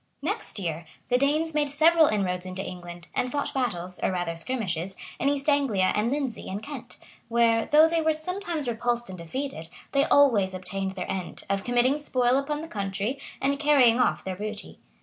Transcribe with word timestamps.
]Next 0.33 0.57
year, 0.57 0.87
the 1.09 1.17
Danes 1.19 1.53
made 1.53 1.69
several 1.69 2.07
inroads 2.07 2.43
into 2.47 2.65
England, 2.65 3.07
and 3.13 3.31
fought 3.31 3.53
battles, 3.53 3.99
or 4.01 4.11
rather 4.11 4.35
skirmishes, 4.35 4.95
in 5.19 5.29
East 5.29 5.47
Anglia 5.47 5.91
and 5.95 6.11
Lindesey 6.11 6.49
and 6.49 6.63
Kent; 6.63 6.97
where, 7.27 7.67
though 7.67 7.87
they 7.87 8.01
were 8.01 8.11
sometimes 8.13 8.67
repulsed 8.67 9.09
and 9.09 9.17
defeated, 9.19 9.69
they 9.91 10.05
always 10.05 10.55
obtained 10.55 10.93
their 10.93 11.05
end, 11.07 11.43
of 11.51 11.63
committing 11.63 11.99
spoil 11.99 12.39
upon 12.39 12.63
the 12.63 12.67
country, 12.67 13.19
and 13.39 13.59
carrying 13.59 13.99
off 13.99 14.23
their 14.23 14.35
booty. 14.35 14.79